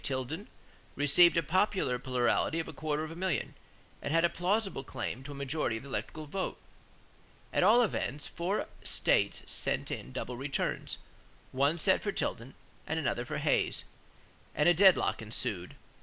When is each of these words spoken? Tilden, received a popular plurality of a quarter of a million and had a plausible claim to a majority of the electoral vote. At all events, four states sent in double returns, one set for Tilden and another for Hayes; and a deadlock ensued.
Tilden, 0.03 0.47
received 0.95 1.37
a 1.37 1.43
popular 1.43 1.99
plurality 1.99 2.59
of 2.59 2.67
a 2.67 2.73
quarter 2.73 3.03
of 3.03 3.11
a 3.11 3.15
million 3.15 3.53
and 4.01 4.11
had 4.11 4.25
a 4.25 4.29
plausible 4.31 4.83
claim 4.83 5.21
to 5.21 5.31
a 5.31 5.35
majority 5.35 5.77
of 5.77 5.83
the 5.83 5.89
electoral 5.89 6.25
vote. 6.25 6.57
At 7.53 7.61
all 7.61 7.83
events, 7.83 8.27
four 8.27 8.65
states 8.83 9.43
sent 9.45 9.91
in 9.91 10.11
double 10.11 10.37
returns, 10.37 10.97
one 11.51 11.77
set 11.77 12.01
for 12.01 12.11
Tilden 12.11 12.55
and 12.87 12.99
another 12.99 13.25
for 13.25 13.37
Hayes; 13.37 13.83
and 14.55 14.67
a 14.67 14.73
deadlock 14.73 15.21
ensued. 15.21 15.75